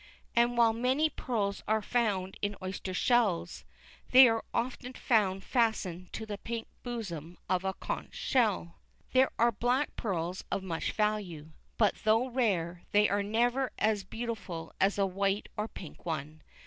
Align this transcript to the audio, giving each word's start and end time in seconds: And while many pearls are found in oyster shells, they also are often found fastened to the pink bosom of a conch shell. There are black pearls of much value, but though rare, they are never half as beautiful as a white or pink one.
And 0.35 0.57
while 0.57 0.73
many 0.73 1.11
pearls 1.11 1.61
are 1.67 1.83
found 1.83 2.35
in 2.41 2.55
oyster 2.59 2.91
shells, 2.91 3.65
they 4.09 4.27
also 4.27 4.37
are 4.37 4.45
often 4.51 4.93
found 4.93 5.43
fastened 5.43 6.11
to 6.13 6.25
the 6.25 6.39
pink 6.39 6.67
bosom 6.81 7.37
of 7.47 7.63
a 7.63 7.75
conch 7.75 8.15
shell. 8.15 8.79
There 9.13 9.29
are 9.37 9.51
black 9.51 9.95
pearls 9.95 10.43
of 10.51 10.63
much 10.63 10.91
value, 10.93 11.51
but 11.77 11.93
though 12.03 12.27
rare, 12.29 12.81
they 12.93 13.09
are 13.09 13.21
never 13.21 13.61
half 13.65 13.69
as 13.77 14.03
beautiful 14.03 14.73
as 14.81 14.97
a 14.97 15.05
white 15.05 15.49
or 15.55 15.67
pink 15.67 16.03
one. 16.03 16.41